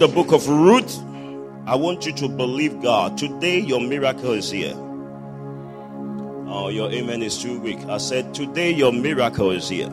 [0.00, 0.98] The book of Ruth.
[1.66, 3.18] I want you to believe God.
[3.18, 4.72] Today, your miracle is here.
[6.48, 7.78] Oh, your amen is too weak.
[7.80, 9.88] I said, Today, your miracle is here.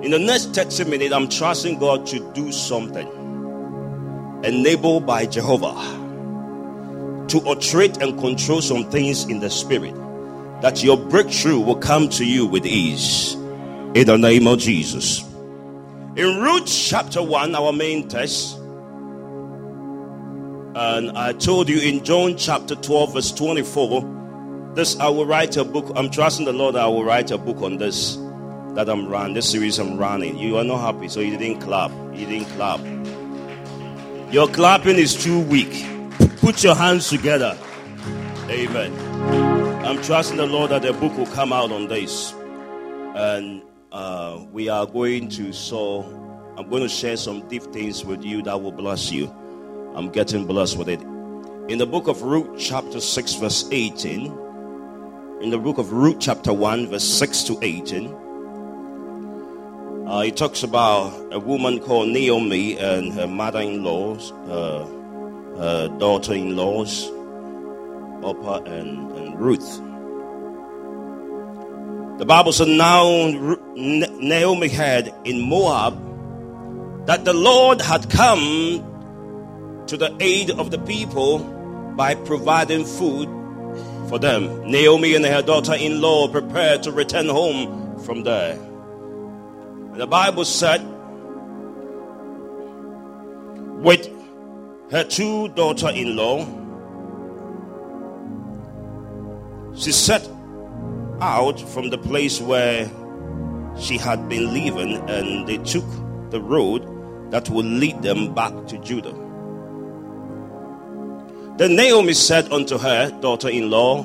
[0.00, 3.06] In the next 30 minutes, I'm trusting God to do something
[4.42, 5.74] enabled by Jehovah
[7.28, 9.94] to operate and control some things in the spirit
[10.62, 15.29] that your breakthrough will come to you with ease in the name of Jesus.
[16.16, 18.56] In Ruth chapter 1, our main text,
[20.74, 25.62] and I told you in John chapter 12, verse 24, this I will write a
[25.64, 25.92] book.
[25.94, 28.16] I'm trusting the Lord I will write a book on this
[28.74, 30.36] that I'm running, this series I'm running.
[30.36, 31.92] You are not happy, so you didn't clap.
[32.12, 32.80] You didn't clap.
[34.32, 35.86] Your clapping is too weak.
[36.38, 37.56] Put your hands together.
[38.48, 38.92] Amen.
[39.86, 42.32] I'm trusting the Lord that the book will come out on this.
[43.14, 46.02] And uh, we are going to so
[46.56, 49.28] I'm going to share some deep things with you that will bless you.
[49.94, 51.00] I'm getting blessed with it.
[51.70, 54.26] In the book of Ruth, chapter 6, verse 18,
[55.40, 58.14] in the book of Ruth, chapter 1, verse 6 to 18,
[60.06, 64.84] uh, it talks about a woman called Naomi and her mother in laws, uh,
[65.56, 67.08] her daughter in laws,
[68.22, 69.80] Orpah and, and Ruth.
[72.18, 73.06] The Bible said, Now
[73.76, 81.38] Naomi had in Moab that the Lord had come to the aid of the people
[81.96, 83.28] by providing food
[84.08, 84.70] for them.
[84.70, 88.58] Naomi and her daughter in law prepared to return home from there.
[89.94, 90.80] The Bible said,
[93.82, 94.08] with
[94.90, 96.44] her two daughter in law,
[99.76, 100.28] she set
[101.20, 102.90] out from the place where
[103.78, 105.84] she had been living and they took
[106.30, 106.86] the road
[107.30, 109.14] that would lead them back to Judah.
[111.58, 114.02] Then Naomi said unto her daughter in law,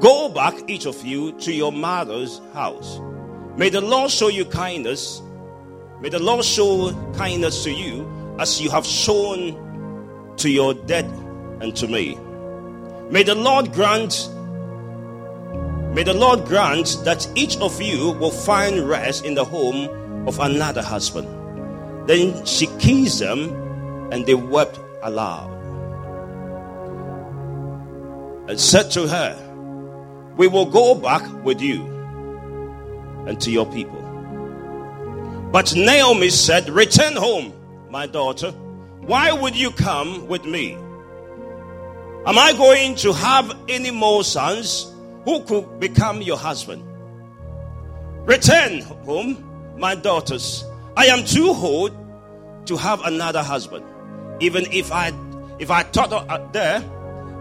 [0.00, 2.98] Go back, each of you, to your mother's house.
[3.56, 5.22] May the Lord show you kindness.
[6.00, 11.04] May the Lord show kindness to you as you have shown to your dead
[11.60, 12.18] and to me.
[13.10, 14.28] May the Lord grant
[15.94, 19.88] May the Lord grant that each of you will find rest in the home
[20.26, 21.28] of another husband.
[22.08, 23.54] Then she kissed them
[24.10, 25.52] and they wept aloud
[28.48, 31.84] and said to her, We will go back with you
[33.28, 34.00] and to your people.
[35.52, 37.52] But Naomi said, Return home,
[37.88, 38.50] my daughter.
[38.50, 40.72] Why would you come with me?
[42.26, 44.90] Am I going to have any more sons
[45.24, 46.82] who could become your husband?
[48.26, 50.64] Return home, my daughters.
[50.96, 51.92] I am too old
[52.66, 53.84] to have another husband.
[54.40, 55.12] Even if I
[55.58, 56.82] if I thought uh, there,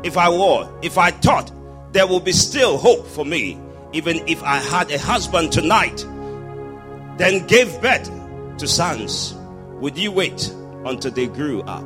[0.04, 1.52] if I were, if I thought
[1.94, 3.60] there will be still hope for me
[3.94, 5.98] even if I had a husband tonight,
[7.18, 8.10] then gave birth
[8.58, 9.36] to sons,
[9.80, 10.52] would you wait
[10.86, 11.84] until they grew up?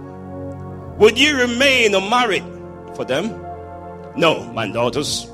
[0.98, 2.46] Would you remain unmarried
[2.96, 3.30] for them?
[4.16, 5.30] No, my daughters.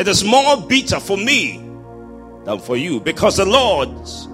[0.00, 1.58] It is more bitter for me
[2.46, 4.24] than for you because the Lord's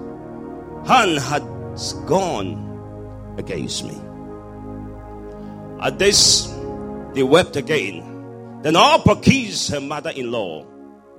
[0.87, 3.99] hand has gone against me.
[5.81, 6.47] At this,
[7.13, 8.61] they wept again.
[8.61, 10.65] Then Orpah kissed her mother in law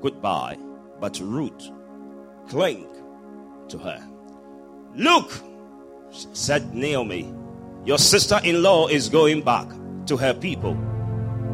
[0.00, 0.56] goodbye,
[0.98, 1.70] but Ruth
[2.48, 2.86] clung
[3.68, 4.02] to her.
[4.94, 5.30] Look,
[6.10, 7.30] said Naomi,
[7.84, 9.68] your sister in law is going back
[10.06, 10.72] to her people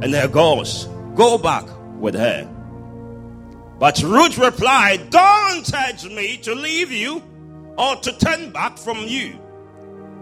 [0.01, 0.87] and her gods.
[1.17, 1.65] Go back
[1.99, 2.54] with her.
[3.79, 7.23] But Ruth replied, Don't urge me to leave you
[7.77, 9.33] or to turn back from you.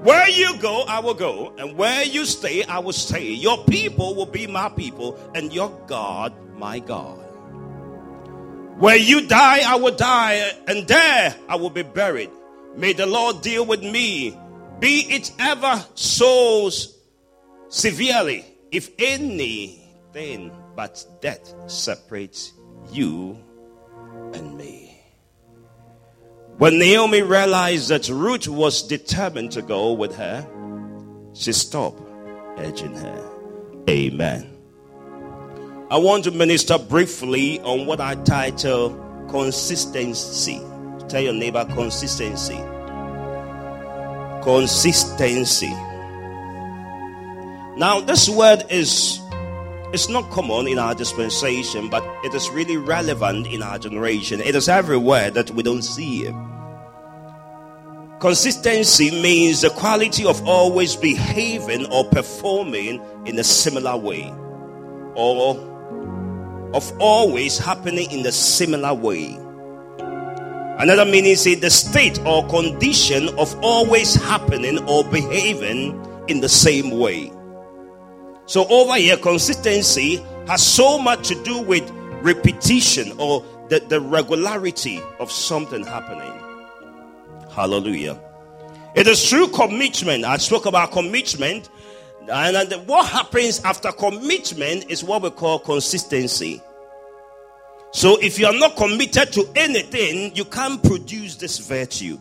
[0.02, 3.30] Where you go, I will go, and where you stay, I will stay.
[3.30, 7.18] Your people will be my people, and your God, my God.
[8.80, 12.30] Where you die, I will die, and there I will be buried.
[12.74, 14.36] May the Lord deal with me,
[14.80, 16.68] be it ever so
[17.68, 22.54] severely, if anything but death separates
[22.90, 23.38] you
[24.34, 25.00] and me.
[26.58, 30.46] When Naomi realized that Ruth was determined to go with her,
[31.34, 32.02] she stopped
[32.58, 33.30] urging her.
[33.88, 34.48] Amen.
[35.90, 38.90] I want to minister briefly on what I title
[39.28, 40.60] consistency.
[41.08, 42.56] Tell your neighbor consistency.
[44.42, 45.72] Consistency.
[47.76, 49.21] Now, this word is
[49.92, 54.40] it's not common in our dispensation, but it is really relevant in our generation.
[54.40, 56.34] It is everywhere that we don't see it.
[58.20, 64.32] Consistency means the quality of always behaving or performing in a similar way,
[65.14, 65.56] or
[66.72, 69.36] of always happening in a similar way.
[70.78, 76.98] Another meaning is the state or condition of always happening or behaving in the same
[76.98, 77.30] way.
[78.52, 80.16] So, over here, consistency
[80.46, 81.90] has so much to do with
[82.20, 86.30] repetition or the, the regularity of something happening.
[87.50, 88.20] Hallelujah.
[88.94, 90.26] It is true commitment.
[90.26, 91.70] I spoke about commitment.
[92.30, 96.60] And what happens after commitment is what we call consistency.
[97.92, 102.20] So if you are not committed to anything, you can't produce this virtue.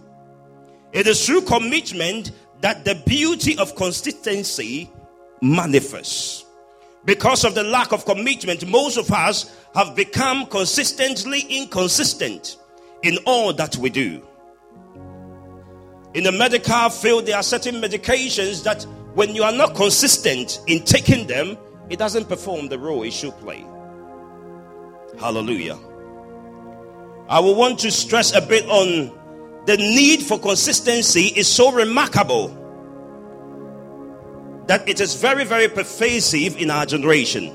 [0.93, 2.31] It is through commitment
[2.61, 4.89] that the beauty of consistency
[5.41, 6.45] manifests.
[7.03, 12.57] Because of the lack of commitment, most of us have become consistently inconsistent
[13.01, 14.21] in all that we do.
[16.13, 18.83] In the medical field, there are certain medications that
[19.15, 21.57] when you are not consistent in taking them,
[21.89, 23.65] it doesn't perform the role it should play.
[25.19, 25.77] Hallelujah.
[27.27, 29.17] I will want to stress a bit on
[29.65, 32.57] the need for consistency is so remarkable
[34.71, 37.51] that it is very, very pervasive in our generation.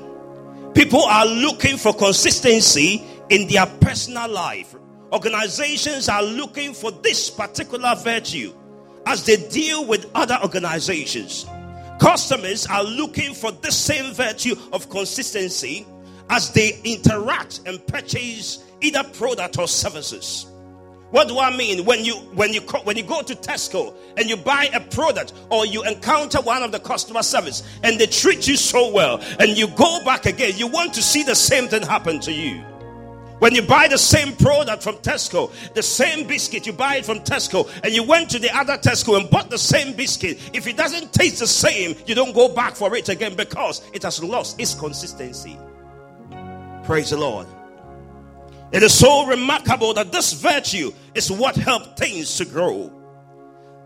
[0.73, 4.75] People are looking for consistency in their personal life,
[5.13, 8.53] Organizations are looking for this particular virtue
[9.05, 11.45] as they deal with other organizations.
[11.99, 15.87] Customers are looking for the same virtue of consistency
[16.29, 20.47] as they interact and purchase either product or services.
[21.11, 21.85] What do I mean?
[21.85, 25.65] When you when you when you go to Tesco and you buy a product or
[25.65, 29.67] you encounter one of the customer service and they treat you so well and you
[29.69, 32.61] go back again, you want to see the same thing happen to you.
[33.39, 37.19] When you buy the same product from Tesco, the same biscuit, you buy it from
[37.19, 40.75] Tesco, and you went to the other Tesco and bought the same biscuit, if it
[40.75, 44.59] doesn't taste the same, you don't go back for it again because it has lost
[44.59, 45.55] its consistency.
[46.83, 47.45] Praise the Lord.
[48.71, 52.91] It is so remarkable that this virtue is what helped things to grow.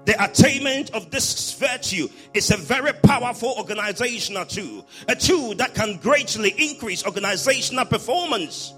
[0.05, 5.97] The attainment of this virtue is a very powerful organizational tool, a tool that can
[5.97, 8.73] greatly increase organizational performance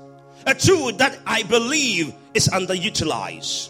[0.46, 3.70] a tool that I believe is underutilized.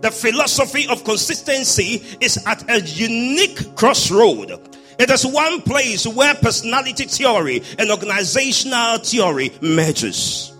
[0.00, 4.50] The philosophy of consistency is at a unique crossroad.
[4.98, 10.52] It is one place where personality theory and organizational theory merges.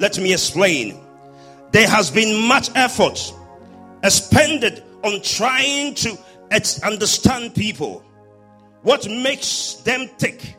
[0.00, 0.98] Let me explain.
[1.72, 3.32] There has been much effort
[4.02, 6.18] expended on trying to
[6.82, 8.02] understand people.
[8.82, 10.56] What makes them tick?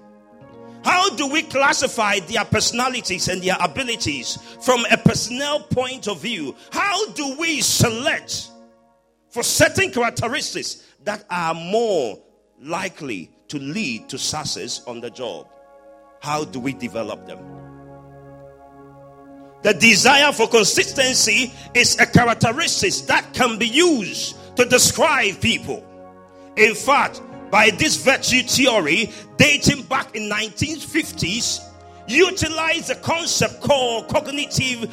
[0.86, 6.56] How do we classify their personalities and their abilities from a personnel point of view?
[6.72, 8.48] How do we select
[9.30, 12.20] for certain characteristics that are more
[12.60, 15.50] likely to lead to success on the job?
[16.22, 17.40] How do we develop them?
[19.64, 25.84] The desire for consistency is a characteristic that can be used to describe people.
[26.58, 27.22] In fact,
[27.52, 31.60] by this virtue theory dating back in 1950s
[32.08, 34.92] utilized a concept called cognitive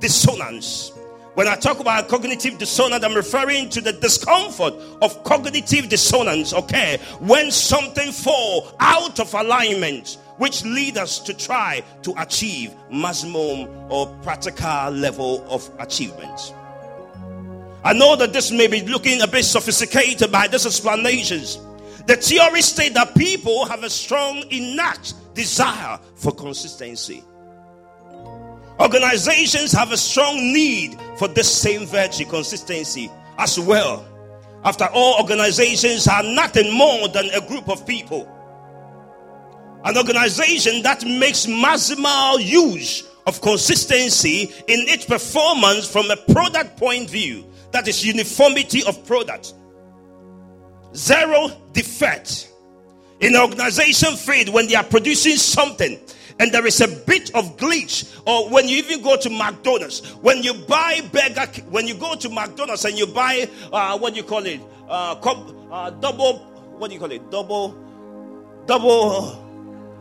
[0.00, 0.92] dissonance
[1.36, 4.72] when I talk about cognitive dissonance, I'm referring to the discomfort
[5.02, 6.98] of cognitive dissonance, okay?
[7.20, 14.06] When something fall out of alignment, which lead us to try to achieve maximum or
[14.22, 16.54] practical level of achievement.
[17.84, 21.58] I know that this may be looking a bit sophisticated by these explanations,
[22.06, 27.22] the theory states that people have a strong innate desire for consistency.
[28.78, 34.06] Organizations have a strong need for this same virtue, consistency, as well.
[34.64, 38.30] After all, organizations are nothing more than a group of people.
[39.86, 47.04] An organization that makes maximal use of consistency in its performance from a product point
[47.04, 49.54] of view, that is uniformity of product.
[50.92, 52.50] Zero defect.
[53.20, 56.00] In an organization field, when they are producing something
[56.40, 60.42] and there is a bit of glitch, or when you even go to McDonald's, when
[60.42, 64.24] you buy burger, when you go to McDonald's and you buy uh, what do you
[64.24, 66.38] call it, uh, uh, double,
[66.76, 67.68] what do you call it, double,
[68.66, 69.45] double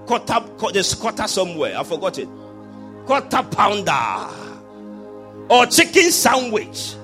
[0.06, 0.40] quarter,
[0.72, 2.28] there's quarter somewhere, I forgot it,
[3.06, 4.30] quarter pounder,
[5.50, 6.96] or chicken sandwich.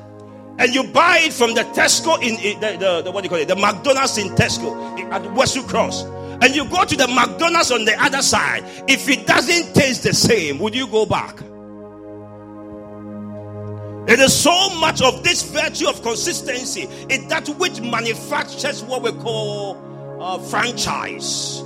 [0.60, 3.30] And you buy it from the Tesco in, in the, the, the, what do you
[3.30, 7.72] call it, the McDonald's in Tesco at Westwood Cross, and you go to the McDonald's
[7.72, 11.42] on the other side, if it doesn't taste the same, would you go back?
[14.08, 19.12] It is so much of this virtue of consistency is that which manufactures what we
[19.12, 19.78] call
[20.20, 21.64] a franchise.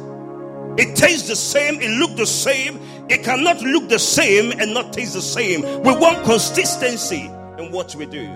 [0.78, 2.80] It tastes the same, it looks the same,
[3.10, 5.62] it cannot look the same and not taste the same.
[5.62, 7.26] We want consistency
[7.58, 8.30] in what we do.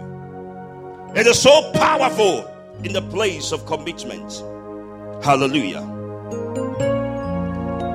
[1.15, 2.45] It is so powerful
[2.83, 4.31] in the place of commitment.
[5.23, 5.81] Hallelujah.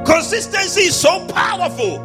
[0.04, 1.98] Consistency is so powerful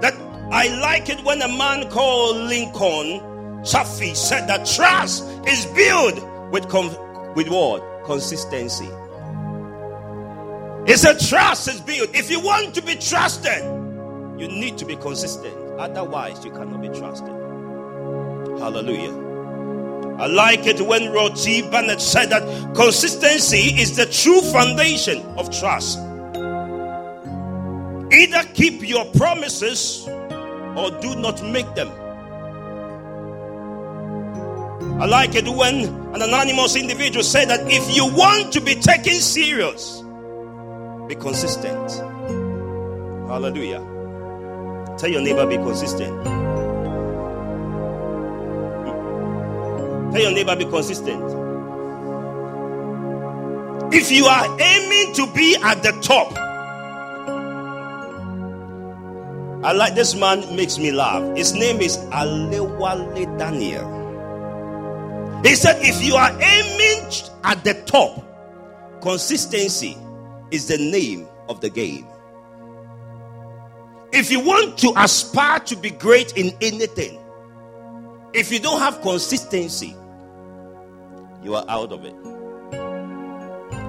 [0.00, 0.14] that
[0.50, 3.20] I like it when a man called Lincoln
[3.62, 8.04] Chafee said that trust is built with, com- with what?
[8.04, 8.88] Consistency.
[10.86, 12.14] It's a trust is built.
[12.14, 13.62] If you want to be trusted,
[14.38, 15.54] you need to be consistent.
[15.78, 17.32] Otherwise, you cannot be trusted.
[18.60, 19.24] Hallelujah.
[20.18, 21.62] I like it when Roy T.
[21.62, 25.98] Bennett said that consistency is the true foundation of trust.
[28.12, 31.88] Either keep your promises or do not make them.
[35.00, 39.14] I like it when an anonymous individual said that if you want to be taken
[39.14, 40.03] serious,
[41.08, 41.90] be consistent.
[43.28, 43.80] Hallelujah.
[44.98, 46.24] Tell your neighbor, be consistent.
[50.12, 51.22] Tell your neighbor, be consistent.
[53.92, 56.32] If you are aiming to be at the top,
[59.64, 61.36] I like this man, makes me laugh.
[61.36, 63.90] His name is Alewale Daniel.
[65.42, 67.10] He said, if you are aiming
[67.44, 68.22] at the top,
[69.00, 69.96] consistency
[70.54, 72.06] is the name of the game.
[74.12, 77.18] If you want to aspire to be great in anything,
[78.32, 79.96] if you don't have consistency,
[81.42, 82.14] you are out of it.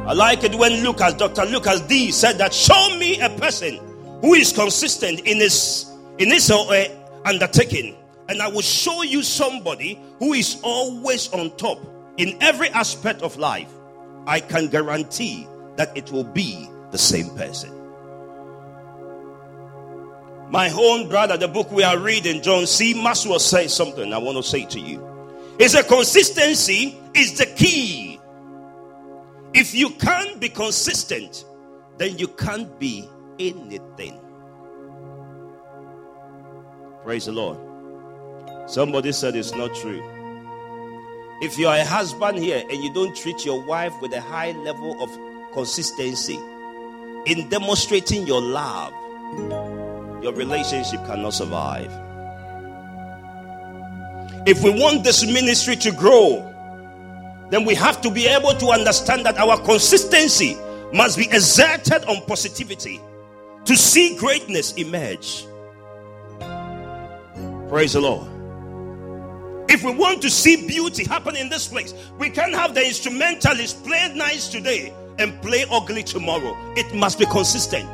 [0.07, 1.45] I like it when Lucas, Dr.
[1.45, 3.79] Lucas D said that show me a person
[4.21, 6.87] who is consistent in his in his uh,
[7.25, 7.95] undertaking
[8.29, 11.79] and I will show you somebody who is always on top
[12.17, 13.69] in every aspect of life.
[14.25, 17.71] I can guarantee that it will be the same person.
[20.49, 22.93] My own brother, the book we are reading, John C.
[22.93, 25.05] Maxwell says something I want to say to you.
[25.59, 28.19] It's a consistency is the key.
[29.53, 31.45] If you can't be consistent,
[31.97, 34.19] then you can't be anything.
[37.03, 37.57] Praise the Lord.
[38.69, 40.03] Somebody said it's not true.
[41.41, 44.51] If you are a husband here and you don't treat your wife with a high
[44.51, 45.09] level of
[45.55, 46.37] consistency
[47.25, 48.93] in demonstrating your love,
[50.21, 51.91] your relationship cannot survive.
[54.45, 56.51] If we want this ministry to grow,
[57.49, 60.55] then we have to be able to understand that our consistency
[60.93, 62.99] must be exerted on positivity
[63.63, 65.47] to see greatness emerge.
[67.69, 68.27] Praise the Lord.
[69.67, 73.81] If we want to see beauty happen in this place, we can't have the instrumentalists
[73.81, 76.55] play nice today and play ugly tomorrow.
[76.75, 77.89] It must be consistent.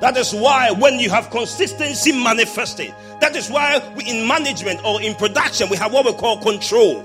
[0.00, 5.02] That is why when you have consistency manifested, that is why we in management or
[5.02, 7.02] in production we have what we call control.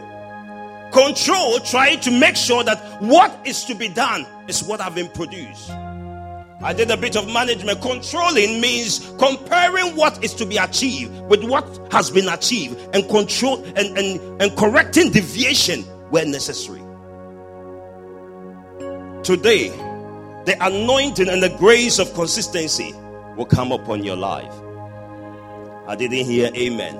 [0.91, 5.09] Control trying to make sure that what is to be done is what have been
[5.09, 5.71] produced.
[6.61, 7.81] I did a bit of management.
[7.81, 13.63] Controlling means comparing what is to be achieved with what has been achieved and control
[13.75, 16.82] and, and, and correcting deviation where necessary.
[19.23, 19.69] Today,
[20.45, 22.93] the anointing and the grace of consistency
[23.37, 24.53] will come upon your life.
[25.87, 26.95] I didn't hear amen.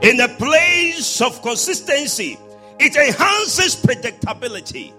[0.00, 2.38] In the place of consistency,
[2.78, 4.94] it enhances predictability.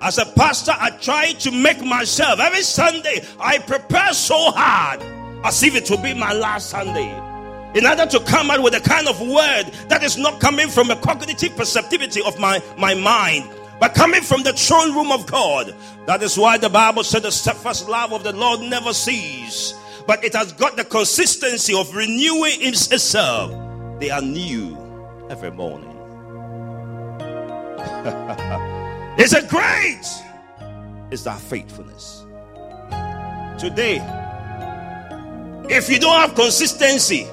[0.00, 5.02] As a pastor, I try to make myself every Sunday, I prepare so hard
[5.44, 7.10] as if it will be my last Sunday.
[7.78, 10.90] In order to come out with a kind of word that is not coming from
[10.90, 13.50] a cognitive perceptivity of my, my mind,
[13.80, 15.74] but coming from the throne room of God.
[16.06, 19.74] That is why the Bible said the steadfast love of the Lord never ceases,
[20.06, 23.50] but it has got the consistency of renewing itself.
[24.00, 24.76] They are new
[25.30, 25.90] every morning.
[29.16, 30.02] It's a great
[31.12, 32.26] is our faithfulness.
[33.58, 33.98] Today,
[35.70, 37.24] if you don't have consistency,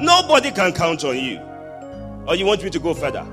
[0.00, 1.38] nobody can count on you.
[2.26, 3.24] Or you want me to go further?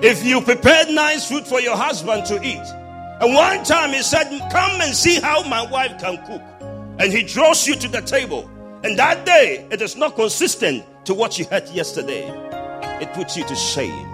[0.00, 2.62] If you prepared nice food for your husband to eat,
[3.20, 6.42] and one time he said, Come and see how my wife can cook,
[7.00, 8.48] and he draws you to the table,
[8.84, 12.28] and that day it is not consistent to what you had yesterday,
[13.02, 14.06] it puts you to shame.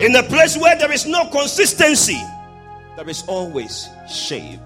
[0.00, 2.22] In a place where there is no consistency,
[2.96, 4.60] there is always shame.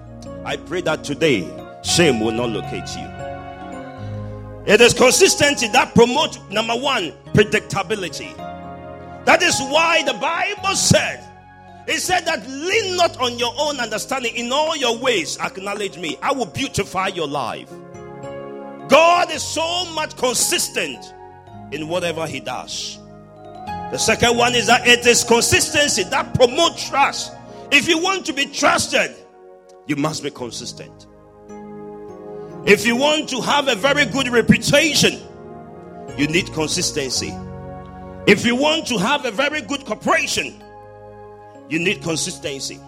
[0.45, 1.51] I pray that today
[1.83, 3.09] shame will not locate you.
[4.73, 8.39] It is consistency that promotes number one, predictability.
[9.25, 11.23] That is why the Bible said,
[11.87, 14.37] it said that lean not on your own understanding.
[14.37, 16.17] In all your ways, acknowledge me.
[16.23, 17.69] I will beautify your life.
[18.89, 21.15] God is so much consistent
[21.73, 22.99] in whatever He does.
[23.91, 27.33] The second one is that it is consistency that promotes trust.
[27.71, 29.15] If you want to be trusted,
[29.87, 31.07] you must be consistent.
[32.65, 35.21] If you want to have a very good reputation,
[36.17, 37.35] you need consistency.
[38.27, 40.63] If you want to have a very good corporation,
[41.69, 42.79] you need consistency.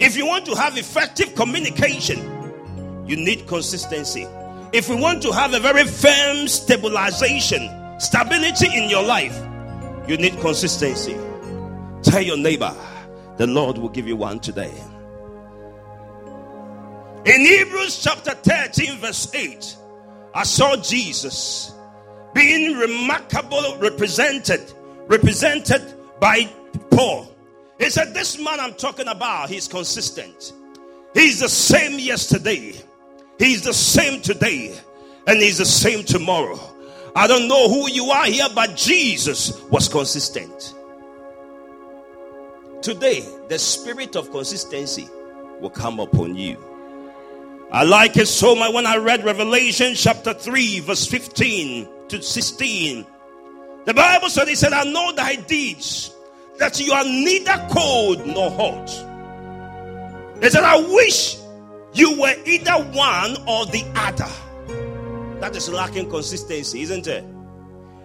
[0.00, 2.18] If you want to have effective communication,
[3.06, 4.26] you need consistency.
[4.72, 7.68] If you want to have a very firm stabilization,
[8.00, 9.38] stability in your life,
[10.08, 11.16] you need consistency.
[12.02, 12.74] Tell your neighbor,
[13.36, 14.72] the Lord will give you one today.
[17.26, 19.76] In Hebrews chapter 13, verse 8,
[20.34, 21.72] I saw Jesus
[22.34, 24.72] being remarkable represented,
[25.06, 26.50] represented by
[26.90, 27.32] Paul.
[27.78, 30.52] He said, This man I'm talking about, he's consistent.
[31.14, 32.74] He's the same yesterday,
[33.38, 34.78] he's the same today,
[35.26, 36.58] and he's the same tomorrow.
[37.14, 40.74] I don't know who you are here, but Jesus was consistent.
[42.80, 45.08] Today, the spirit of consistency
[45.60, 46.56] will come upon you.
[47.70, 53.06] I like it so much when I read Revelation chapter 3, verse 15 to 16.
[53.86, 56.14] The Bible said, He said, I know thy deeds,
[56.58, 58.90] that you are neither cold nor hot.
[60.42, 61.38] He said, I wish
[61.94, 65.40] you were either one or the other.
[65.40, 67.24] That is lacking consistency, isn't it?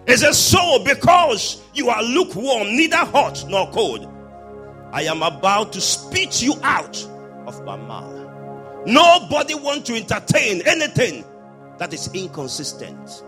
[0.06, 4.08] He says, So because you are lukewarm, neither hot nor cold,
[4.90, 6.96] I am about to spit you out
[7.46, 8.86] of my mouth.
[8.86, 11.26] Nobody want to entertain anything
[11.76, 13.22] that is inconsistent.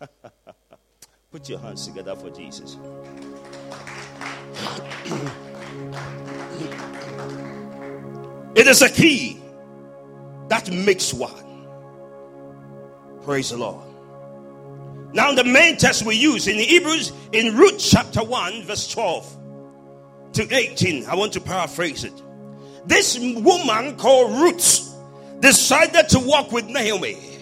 [1.30, 2.76] Put your hands together for Jesus.
[8.54, 9.40] it is a key
[10.48, 11.32] that makes one.
[13.24, 13.84] Praise the Lord.
[15.12, 19.36] Now, the main text we use in Hebrews in Ruth chapter 1, verse 12
[20.34, 21.06] to 18.
[21.06, 22.12] I want to paraphrase it.
[22.86, 24.94] This woman called Ruth
[25.40, 27.35] decided to walk with Naomi.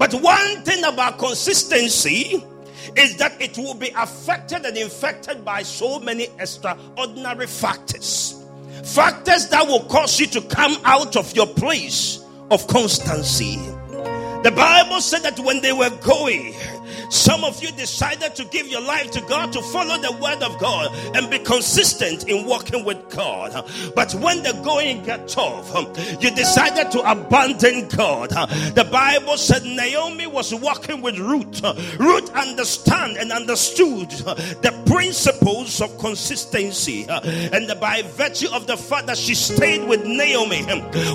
[0.00, 2.42] But one thing about consistency
[2.96, 8.42] is that it will be affected and infected by so many extraordinary factors.
[8.82, 13.56] Factors that will cause you to come out of your place of constancy.
[14.42, 16.54] The Bible said that when they were going,
[17.10, 20.58] some of you decided to give your life to God, to follow the word of
[20.58, 23.52] God, and be consistent in walking with God.
[23.94, 25.68] But when the going got tough,
[26.22, 28.30] you decided to abandon God.
[28.30, 31.62] The Bible said Naomi was walking with Ruth.
[31.98, 37.06] Ruth understand and understood the principles of consistency.
[37.08, 40.62] And by virtue of the fact that she stayed with Naomi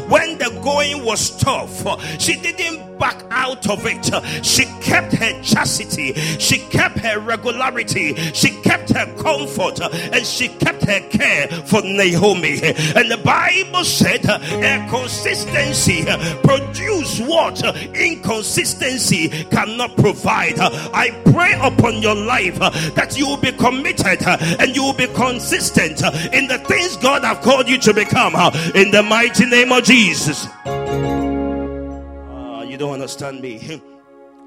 [0.08, 1.84] when the going was tough,
[2.22, 4.46] she didn't back out of it.
[4.46, 10.84] She kept her chastity, she kept her regularity, she kept her comfort, and she kept
[10.84, 12.62] her care for Naomi.
[12.96, 16.06] And the Bible said her consistency
[16.44, 17.64] produce what
[17.96, 20.60] inconsistency cannot provide.
[20.60, 26.02] I pray upon your life that you will be committed and you will be consistent
[26.34, 28.36] in the things God have called you to become
[28.76, 30.46] in the mighty name of Jesus.
[30.66, 33.82] Uh, you don't understand me.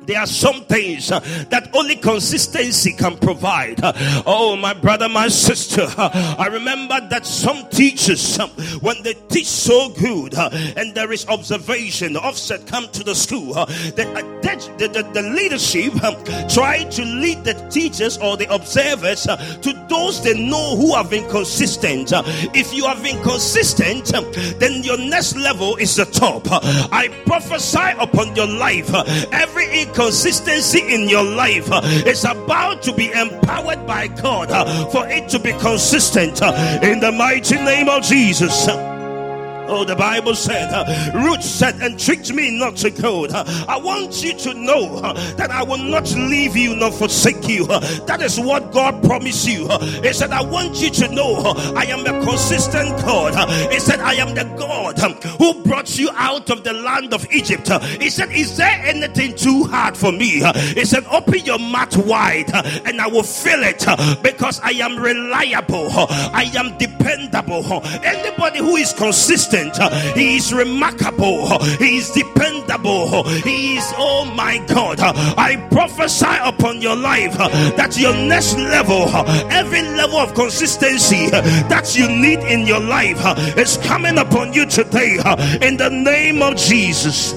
[0.09, 3.79] There are some things uh, that only consistency can provide.
[4.25, 8.49] Oh, my brother, my sister, I remember that some teachers, uh,
[8.81, 13.15] when they teach so good uh, and there is observation, the Ofsted come to the
[13.15, 14.09] school, uh, the,
[14.79, 16.15] the, the, the, leadership uh,
[16.49, 21.11] try to lead the teachers or the observers uh, to those they know who have
[21.11, 22.13] been consistent.
[22.57, 24.07] if you have been consistent,
[24.59, 26.45] then your next level is the top.
[26.51, 28.89] I prophesy upon your life
[29.33, 29.67] every
[29.99, 35.29] inconsistency in your life uh, is about to be empowered by God uh, for it
[35.31, 38.69] to be consistent uh, in the mighty name of Jesus.
[39.69, 43.27] Oh, the Bible said, uh, Ruth said, entreat me not to go.
[43.27, 47.47] Uh, I want you to know uh, that I will not leave you nor forsake
[47.47, 47.67] you.
[47.69, 49.67] Uh, that is what God promised you.
[49.69, 53.35] Uh, he said, I want you to know uh, I am a consistent God.
[53.71, 57.31] He said, I am the God um, who brought you out of the land of
[57.31, 57.69] Egypt.
[58.01, 60.43] He said, Is there anything too hard for me?
[60.75, 62.51] He said, Open your mouth wide
[62.87, 63.85] and I will fill it
[64.23, 65.89] because I am reliable.
[65.93, 67.83] I am dependable.
[68.03, 70.17] Anybody who is consistent consistent.
[70.17, 71.59] He is remarkable.
[71.77, 73.25] He is dependable.
[73.25, 74.99] He is, oh my God.
[75.01, 79.09] I prophesy upon your life that your next level,
[79.51, 83.19] every level of consistency that you need in your life
[83.57, 85.19] is coming upon you today
[85.63, 87.35] in the name of Jesus.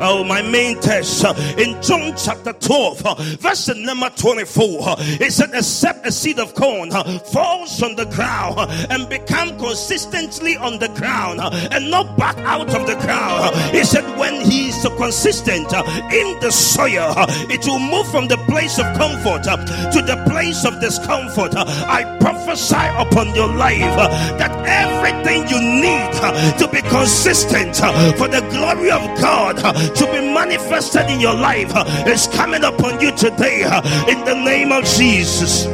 [0.00, 4.88] Oh, my main text uh, in John chapter 12, uh, verse number 24.
[4.88, 9.08] Uh, it said, Except a seed of corn uh, falls on the ground uh, and
[9.08, 13.54] become consistently on the ground uh, and not back out of the ground.
[13.74, 15.72] He said, When he is consistent
[16.12, 17.14] in the soil,
[17.50, 21.54] it will move from the place of comfort to the place of discomfort.
[21.56, 23.78] I prophesy upon your life
[24.38, 26.12] that everything you need
[26.58, 27.76] to be consistent
[28.16, 29.56] for the glory of God
[29.94, 31.72] to be manifested in your life
[32.06, 35.66] is coming upon you today uh, in the name of Jesus.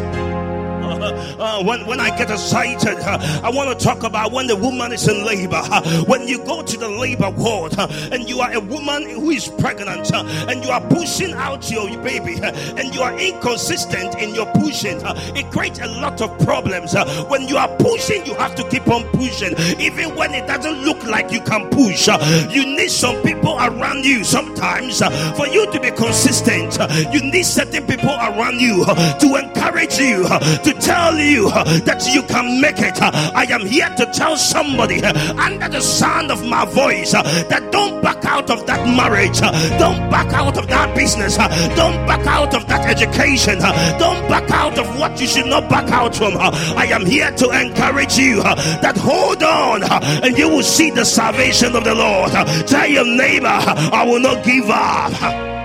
[0.85, 4.93] Uh, when, when I get excited, uh, I want to talk about when the woman
[4.93, 5.61] is in labor.
[5.63, 9.31] Uh, when you go to the labor ward uh, and you are a woman who
[9.31, 14.15] is pregnant uh, and you are pushing out your baby uh, and you are inconsistent
[14.21, 16.95] in your pushing, uh, it creates a lot of problems.
[17.29, 21.03] when you are pushing, you have to keep on pushing, even when it doesn't look
[21.05, 22.09] like you can push.
[22.51, 24.99] you need some people around you sometimes
[25.37, 26.79] for you to be consistent.
[27.13, 32.61] you need certain people around you to encourage you, to tell you that you can
[32.61, 33.01] make it.
[33.01, 38.25] I am here to tell somebody under the sound of my voice that don't back
[38.25, 39.41] out of that marriage,
[39.79, 43.59] don't back out of that business, don't back out of that education,
[43.99, 46.37] don't back out of what you should not back out from.
[46.37, 49.83] I am here to encourage you that hold on
[50.25, 52.33] and you will see the salvation of the Lord.
[52.67, 55.64] Tell your neighbor, I will not give up.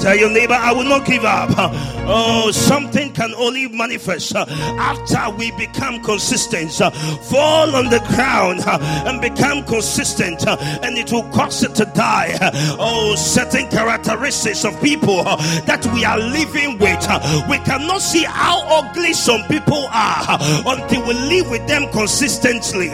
[0.00, 1.50] Tell your neighbor, I will not give up.
[2.12, 6.72] Oh, something can only manifest after we become consistent.
[6.72, 12.36] Fall on the ground and become consistent, and it will cause it to die.
[12.78, 17.00] Oh, certain characteristics of people that we are living with.
[17.50, 22.88] We cannot see how ugly some people are until we live with them consistently.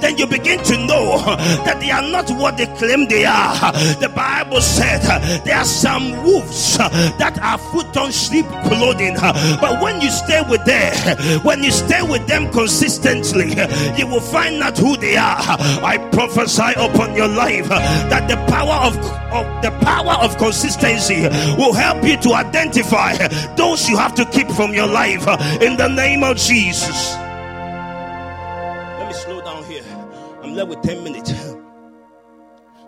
[0.00, 1.18] Then you begin to know
[1.64, 3.72] that they are not what they claim they are.
[4.00, 5.00] The Bible said
[5.44, 9.16] there are some wolves Uh, that are put on sleep clothing.
[9.16, 10.92] Uh, but when you stay with them,
[11.44, 15.38] when you stay with them consistently, uh, you will find out who they are.
[15.38, 18.96] I prophesy upon your life that the power of,
[19.32, 21.22] of the power of consistency
[21.56, 23.16] will help you to identify
[23.56, 25.26] those you have to keep from your life
[25.62, 27.14] in the name of Jesus.
[28.98, 29.84] Let me slow down here.
[30.42, 31.51] I'm left with 10 minutes.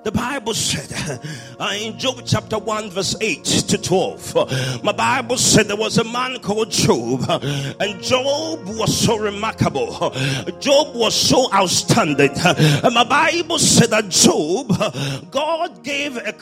[0.04, 1.18] The Bible said
[1.58, 5.96] uh, in Job chapter 1, verse 8 to 12, uh, my Bible said there was
[5.96, 7.40] a man called Job, uh,
[7.80, 9.96] and Job was so remarkable.
[9.98, 12.32] Uh, Job was so outstanding.
[12.32, 16.34] Uh, and my Bible said that Job, uh, God gave a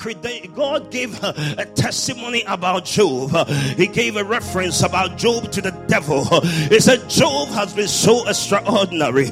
[0.57, 3.47] God gave a testimony about Job.
[3.77, 6.25] He gave a reference about Job to the devil.
[6.41, 9.27] He said, Job has been so extraordinary.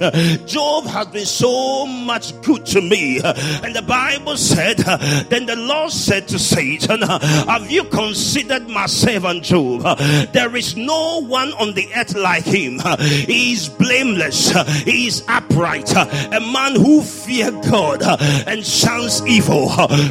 [0.46, 3.20] Job has been so much good to me.
[3.24, 4.98] And the Bible Bible said, uh,
[5.30, 9.80] Then the Lord said to Satan, uh, Have you considered my servant Job?
[9.82, 12.80] Uh, there is no one on the earth like him.
[13.00, 14.50] He is blameless,
[14.84, 18.02] he is upright, a man who fear God
[18.46, 19.70] and shuns evil.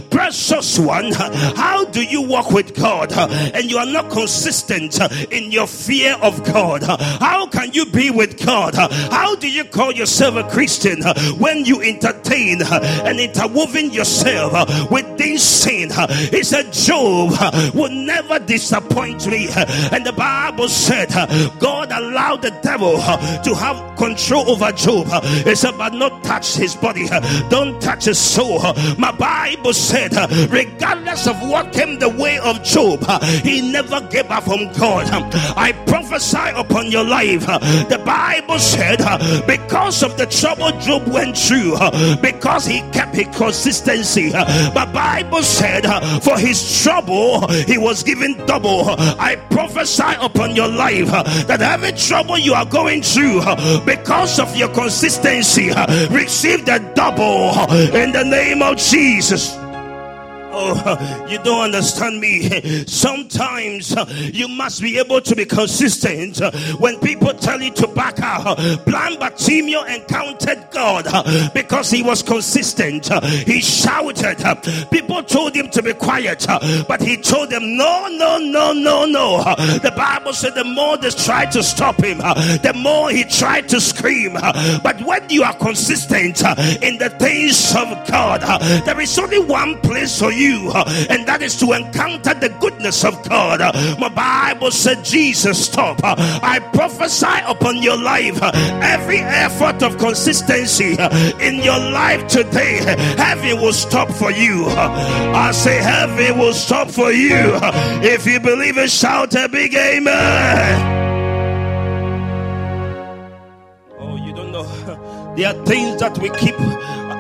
[0.09, 4.99] Precious one, how do you walk with God and you are not consistent
[5.31, 6.81] in your fear of God?
[6.83, 8.73] How can you be with God?
[8.73, 11.03] How do you call yourself a Christian
[11.37, 15.78] when you entertain and interwoven yourself uh, within sin.
[15.91, 17.31] Uh, he said, Job
[17.73, 19.47] will never disappoint me.
[19.91, 21.09] And the Bible said,
[21.59, 25.07] God allowed the devil to have control over Job.
[25.45, 27.07] He said, but not touch his body,
[27.49, 28.59] don't touch his soul.
[28.97, 30.13] My Bible said,
[30.51, 33.03] regardless of what came the way of Job,
[33.43, 35.07] he never gave up from God.
[35.57, 37.45] I prophesy upon your life.
[37.45, 38.97] The Bible said,
[39.45, 41.75] because of the trouble Job went through,
[42.21, 45.68] because he kept his consistency, the Bible said,
[46.21, 48.85] for his trouble, he was given double.
[49.19, 51.09] I prophesy upon your life
[51.47, 53.41] that every trouble you are going through,
[53.85, 55.69] because of your consistency,
[56.09, 57.51] receive the double
[57.95, 59.58] in the name of Jesus.
[60.51, 62.85] Oh, you don't understand me.
[62.85, 66.41] Sometimes uh, you must be able to be consistent.
[66.41, 71.91] Uh, when people tell you to back out, uh, blind Bartimaeus encountered God uh, because
[71.91, 73.11] he was consistent.
[73.11, 74.41] Uh, he shouted.
[74.43, 74.55] Uh,
[74.91, 76.45] people told him to be quiet,
[76.87, 79.37] but he told them, No, no, no, no, no.
[79.83, 83.79] The Bible said the more they tried to stop him, the more he tried to
[83.81, 84.33] scream.
[84.33, 86.41] But when you are consistent
[86.81, 88.41] in the things of God,
[88.85, 93.03] there is only one place for you, Uh, and that is to encounter the goodness
[93.03, 93.59] of God.
[93.99, 95.99] My Bible said, Jesus, stop.
[96.03, 100.97] I prophesy upon your life every effort of consistency
[101.39, 102.77] in your life today,
[103.17, 104.65] heaven will stop for you.
[104.67, 107.59] I say, heaven will stop for you.
[108.01, 110.99] If you believe it, shout a big amen.
[113.99, 115.35] Oh, you don't know.
[115.35, 116.55] There are things that we keep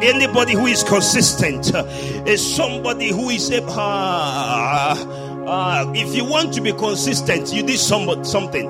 [0.01, 1.73] anybody who is consistent
[2.27, 4.95] is somebody who is a uh,
[5.47, 8.67] uh, if you want to be consistent you need somebody, something.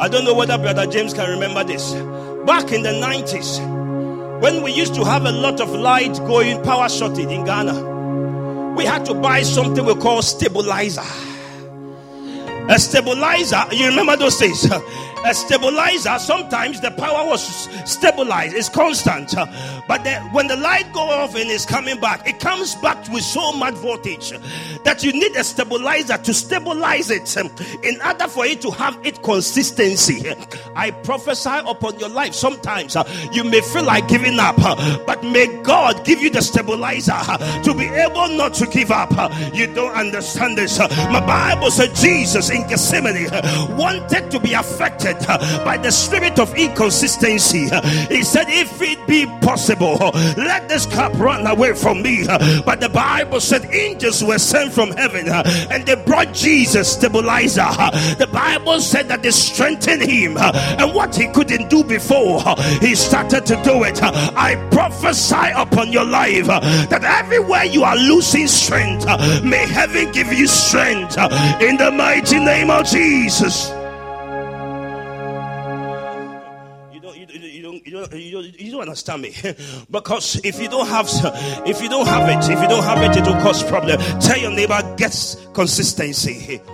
[0.00, 1.92] I don't know whether brother james can remember this.
[2.46, 6.88] Back in the 90s when we used to have a lot of light going power
[6.88, 11.02] shortage in ghana we had to buy something we call stabilizer.
[12.68, 14.68] A stabilizer you remember those days
[15.24, 17.42] a stabilizer, sometimes the power was
[17.90, 19.34] stabilized, it's constant.
[19.88, 23.22] But the, when the light go off and is coming back, it comes back with
[23.22, 24.32] so much voltage
[24.84, 27.36] that you need a stabilizer to stabilize it
[27.82, 30.30] in order for it to have its consistency.
[30.76, 32.34] I prophesy upon your life.
[32.34, 36.42] Sometimes uh, you may feel like giving up, uh, but may God give you the
[36.42, 39.10] stabilizer uh, to be able not to give up.
[39.54, 40.78] You don't understand this.
[40.78, 43.30] My Bible said Jesus in Gethsemane
[43.76, 47.64] wanted to be affected Uh, by the spirit of inconsistency.
[48.08, 49.96] He said, If it be possible,
[50.36, 52.26] let this cup run away from me.
[52.64, 57.66] But the Bible said angels were sent from heaven uh, and they brought Jesus stabilizer.
[58.18, 62.42] The Bible said that they strengthened him uh, and what he couldn't do before,
[62.80, 64.02] he started to do it.
[64.02, 69.06] I prophesy upon your life that everywhere you are losing strength,
[69.42, 71.16] may heaven give you strength
[71.60, 73.70] in the mighty name of Jesus.
[77.84, 79.34] You don't, you don't understand me
[79.90, 81.08] because if you don't have
[81.66, 84.38] if you don't have it if you don't have it it will cause problem tell
[84.38, 85.14] your neighbor get
[85.54, 86.60] consistency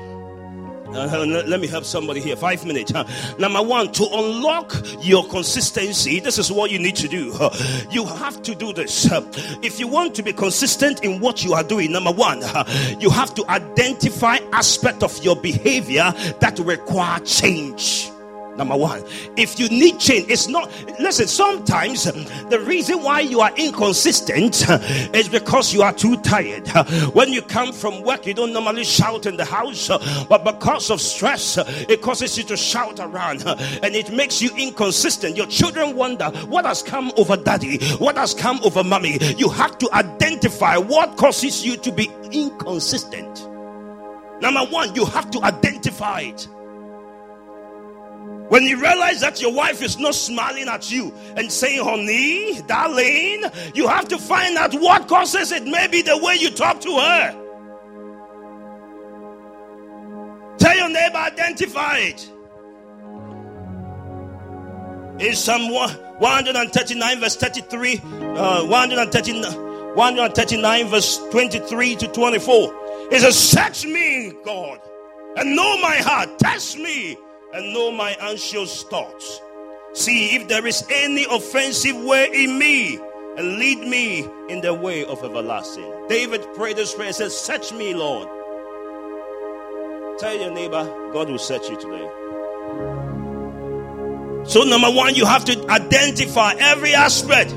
[0.92, 2.34] uh, let me help somebody here.
[2.34, 2.92] Five minutes.
[2.92, 3.08] Uh,
[3.38, 7.32] number one, to unlock your consistency, this is what you need to do.
[7.32, 7.56] Uh,
[7.90, 9.08] you have to do this.
[9.62, 12.42] if you want to be consistent in what you are doing, number one,
[12.98, 18.10] you have to identify aspect of your behavior that require change.
[18.60, 19.02] Number one,
[19.38, 20.70] if you need change, it's not.
[21.00, 24.78] Listen, sometimes um, the reason why you are inconsistent uh,
[25.14, 26.68] is because you are too tired.
[26.74, 30.44] Uh, when you come from work, you don't normally shout in the house, uh, but
[30.44, 31.56] because of stress,
[31.88, 35.38] it causes you to shout around and it makes you inconsistent.
[35.38, 39.16] Your children wonder what has come over daddy, what has come over mommy.
[39.38, 43.48] You have to identify what causes you to be inconsistent.
[44.42, 46.46] Number one, you have to identify it.
[48.50, 53.44] When you realize that your wife is not smiling at you and saying, honey, darling,
[53.76, 55.62] you have to find out what causes it.
[55.62, 57.30] Maybe the way you talk to her.
[60.58, 62.28] Tell your neighbor, identify it.
[65.24, 67.98] In Psalm 139, verse 33,
[68.34, 72.74] uh, 139, 139, verse 23 to 24,
[73.12, 74.80] it says, Search me, God,
[75.36, 76.36] and know my heart.
[76.40, 77.16] Test me
[77.52, 79.40] and know my anxious thoughts.
[79.92, 82.96] See if there is any offensive way in me
[83.36, 85.90] and lead me in the way of everlasting.
[86.08, 88.28] David prayed this prayer and said, Search me, Lord.
[90.18, 92.08] Tell your neighbor, God will search you today.
[94.44, 97.50] So, number one, you have to identify every aspect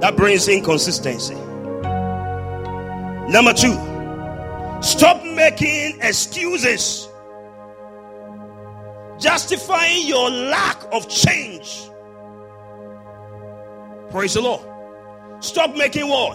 [0.00, 1.34] that brings inconsistency.
[3.28, 3.74] Number two,
[4.82, 7.08] stop making excuses
[9.18, 11.88] justifying your lack of change.
[14.10, 14.64] Praise the Lord.
[15.40, 16.34] Stop making war.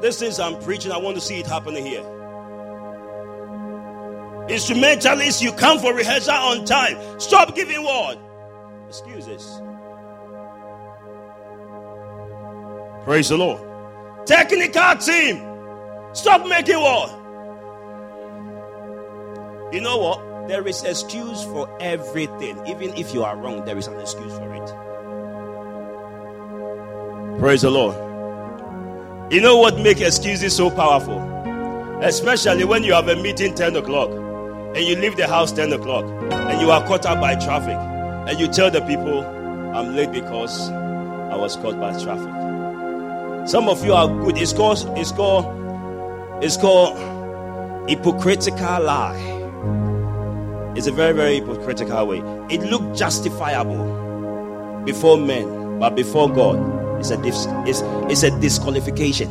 [0.00, 0.92] This is I'm preaching.
[0.92, 2.04] I want to see it happening here.
[4.48, 6.96] Instrumentalists, you come for rehearsal on time.
[7.20, 8.18] Stop giving what?
[8.88, 9.60] Excuses.
[13.04, 14.26] Praise the Lord.
[14.26, 15.42] Technical team.
[16.12, 17.21] Stop making what?
[19.72, 20.48] You know what?
[20.48, 22.60] There is excuse for everything.
[22.66, 24.68] Even if you are wrong, there is an excuse for it.
[27.40, 27.96] Praise the Lord.
[29.32, 31.18] You know what makes excuses so powerful?
[32.02, 36.04] Especially when you have a meeting 10 o'clock and you leave the house 10 o'clock
[36.04, 37.78] and you are caught up by traffic
[38.28, 39.24] and you tell the people,
[39.74, 43.48] I'm late because I was caught by traffic.
[43.48, 44.36] Some of you are good.
[44.36, 45.46] It's called, it's called,
[46.44, 46.98] it's called
[47.88, 49.41] hypocritical lie.
[50.74, 52.18] It's a very, very hypocritical way.
[52.48, 59.30] It looked justifiable before men, but before God, it's a, dis- it's, it's a disqualification.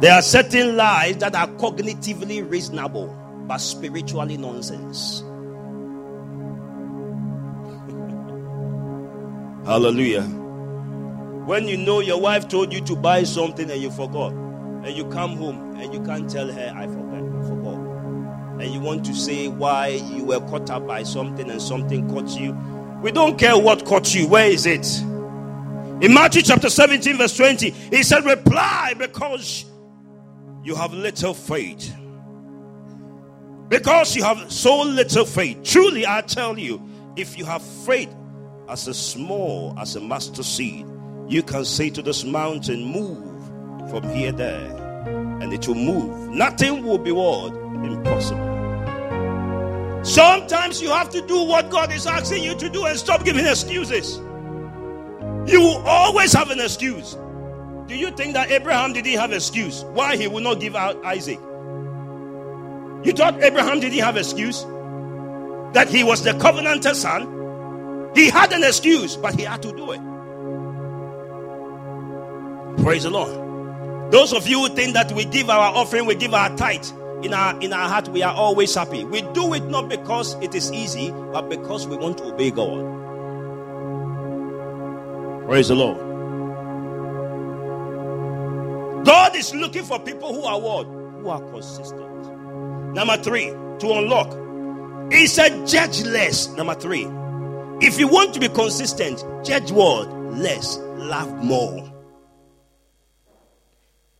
[0.00, 3.06] There are certain lies that are cognitively reasonable,
[3.46, 5.20] but spiritually nonsense.
[9.66, 10.22] Hallelujah.
[11.46, 14.32] When you know your wife told you to buy something and you forgot,
[14.84, 17.13] and you come home and you can't tell her, I forgot, I forgot.
[18.60, 22.28] And you want to say why you were caught up by something and something caught
[22.38, 22.52] you.
[23.02, 24.28] We don't care what caught you.
[24.28, 24.86] Where is it?
[26.02, 29.64] In Matthew chapter 17, verse 20, he said, Reply because
[30.62, 31.94] you have little faith.
[33.68, 35.62] Because you have so little faith.
[35.62, 36.82] Truly, I tell you,
[37.16, 38.14] if you have faith
[38.68, 40.86] as a small as a mustard seed,
[41.28, 44.76] you can say to this mountain, Move from here there,
[45.40, 46.30] and it will move.
[46.30, 47.52] Nothing will be what?
[47.84, 48.54] Impossible.
[50.04, 53.46] Sometimes you have to do what God is asking you to do and stop giving
[53.46, 54.18] excuses.
[55.46, 57.16] You will always have an excuse.
[57.86, 61.38] Do you think that Abraham didn't have excuse why he would not give out Isaac?
[63.04, 64.64] You thought Abraham didn't have excuse
[65.74, 68.12] that he was the covenanted son?
[68.14, 70.00] He had an excuse, but he had to do it.
[72.82, 74.12] Praise the Lord.
[74.12, 76.86] Those of you who think that we give our offering, we give our tithe,
[77.24, 79.04] in our in our heart we are always happy.
[79.04, 82.84] We do it not because it is easy, but because we want to obey God.
[85.46, 85.98] Praise the Lord.
[89.04, 90.84] God is looking for people who are what?
[90.84, 92.94] Who are consistent.
[92.94, 95.12] Number three, to unlock.
[95.12, 96.48] He said, judge less.
[96.56, 97.06] Number three,
[97.80, 100.08] if you want to be consistent, judge what?
[100.32, 101.93] Less, love more.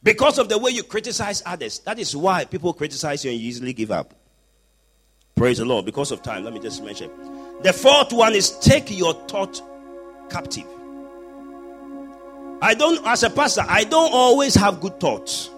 [0.04, 1.80] Because of the way you criticize others.
[1.80, 4.14] That is why people criticize you and you easily give up.
[5.34, 5.86] Praise the Lord.
[5.86, 7.10] Because of time, let me just mention.
[7.62, 9.60] The fourth one is take your thought
[10.30, 10.66] captive.
[12.60, 15.50] I don't, as a pastor, I don't always have good thoughts.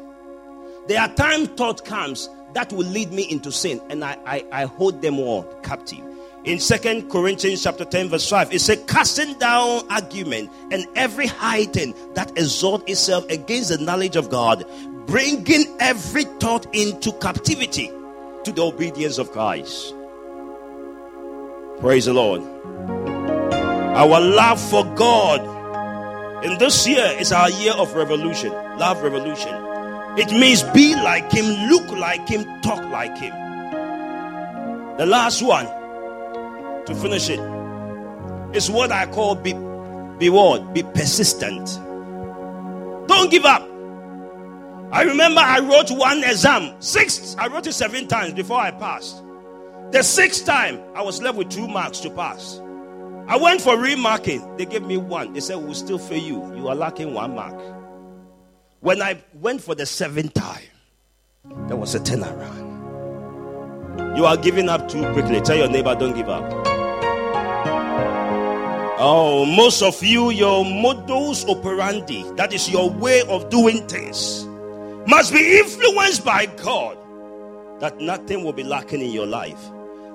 [0.87, 4.65] There are times thought comes that will lead me into sin, and I, I, I
[4.65, 6.05] hold them all captive.
[6.47, 11.65] In Second Corinthians chapter 10, verse 5, it says, casting down argument and every high
[11.65, 14.65] thing that exalt itself against the knowledge of God,
[15.07, 17.91] bringing every thought into captivity
[18.45, 19.93] to the obedience of Christ.
[21.81, 22.43] Praise the Lord.
[23.97, 29.53] Our love for God in this year is our year of revolution, love revolution.
[30.17, 33.35] It means be like Him, look like Him, talk like Him.
[34.97, 35.67] The last one,
[36.87, 37.39] to finish it.
[37.39, 39.53] it, is what I call be,
[40.19, 40.73] be what?
[40.73, 41.67] Be persistent.
[43.09, 43.63] Don't give up.
[44.93, 49.23] I remember I wrote one exam, six, I wrote it seven times before I passed.
[49.93, 52.61] The sixth time, I was left with two marks to pass.
[53.29, 54.57] I went for remarking.
[54.57, 55.33] They gave me one.
[55.33, 56.57] They said, We'll still fail you.
[56.57, 57.61] You are lacking one mark.
[58.81, 60.63] When I went for the seventh time,
[61.67, 62.67] there was a turnaround.
[64.17, 65.41] You are giving up too quickly.
[65.41, 66.76] Tell your neighbor, don't give up.
[68.99, 74.47] Oh, most of you, your modus operandi, that is your way of doing things,
[75.07, 76.97] must be influenced by God,
[77.81, 79.61] that nothing will be lacking in your life.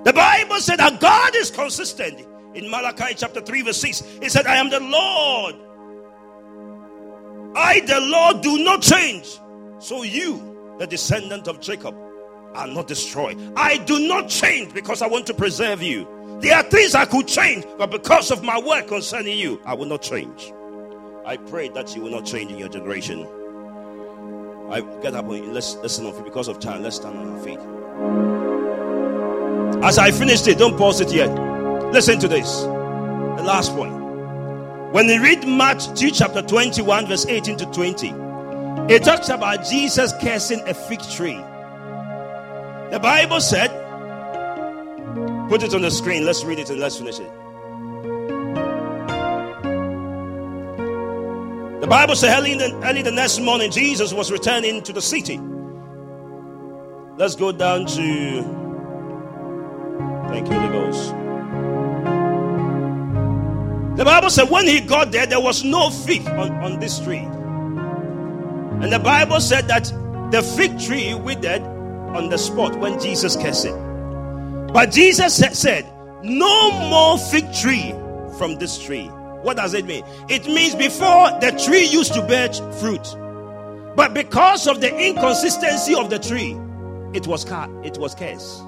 [0.02, 2.26] The Bible said that God is consistent.
[2.54, 5.54] In Malachi chapter 3, verse 6, it said, I am the Lord.
[7.54, 9.38] I, the Lord, do not change.
[9.78, 11.94] So you, the descendant of Jacob,
[12.54, 13.38] are not destroyed.
[13.56, 16.06] I do not change because I want to preserve you.
[16.40, 19.86] There are things I could change, but because of my work concerning you, I will
[19.86, 20.52] not change.
[21.24, 23.26] I pray that you will not change in your generation.
[24.70, 26.82] I get up let's listen off because of time.
[26.82, 27.58] Let's stand on our feet.
[29.84, 31.30] As I finished it, don't pause it yet.
[31.92, 32.62] Listen to this.
[32.62, 33.92] The last point.
[34.92, 38.08] When you read Matthew chapter 21, verse 18 to 20,
[38.92, 41.40] it talks about Jesus cursing a fig tree.
[42.90, 43.70] The Bible said,
[45.52, 47.30] put it on the screen, let's read it and let's finish it.
[51.82, 55.38] The Bible said early, the, early the next morning, Jesus was returning to the city.
[57.18, 58.42] Let's go down to.
[60.30, 61.10] Thank you, Holy Ghost.
[63.98, 67.18] The Bible said when he got there, there was no fig on, on this tree.
[67.18, 69.84] And the Bible said that
[70.30, 73.91] the fig tree withered on the spot when Jesus cursed it.
[74.72, 75.86] But Jesus said,
[76.22, 77.92] No more fig tree
[78.38, 79.06] from this tree.
[79.42, 80.04] What does it mean?
[80.28, 83.16] It means before the tree used to bear fruit.
[83.94, 86.56] But because of the inconsistency of the tree,
[87.12, 88.62] it was cut, it was cursed.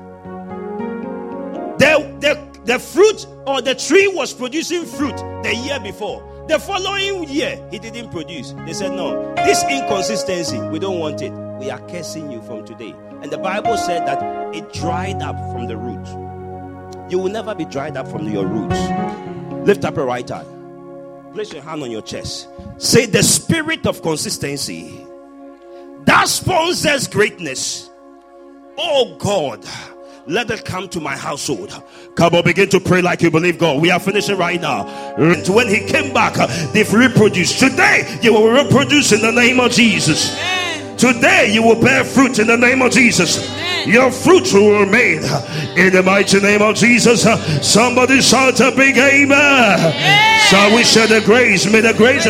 [1.79, 6.23] The, the, the fruit or the tree was producing fruit the year before.
[6.49, 8.53] The following year, he didn't produce.
[8.67, 11.33] They said, No, this inconsistency, we don't want it.
[11.59, 12.95] We are cursing you from today.
[13.23, 16.07] And the Bible said that it dried up from the root.
[17.11, 18.79] You will never be dried up from your roots.
[19.67, 21.35] Lift up your right hand.
[21.35, 22.49] Place your hand on your chest.
[22.79, 25.07] Say, The spirit of consistency
[26.05, 27.91] that sponsors greatness.
[28.77, 29.65] Oh God
[30.27, 31.71] let it come to my household.
[32.15, 33.83] Come on, begin to pray like you believe God.
[33.83, 34.85] We are finishing right now.
[35.17, 36.35] When he came back,
[36.73, 37.59] they've reproduced.
[37.59, 40.35] Today, you will reproduce in the name of Jesus.
[40.97, 43.51] Today, you will bear fruit in the name of Jesus.
[43.87, 45.19] Your fruit will remain
[45.77, 47.23] in the mighty name of Jesus.
[47.61, 50.41] Somebody shout a big amen.
[50.49, 51.67] Shall we share the grace?
[51.71, 52.23] May the grace of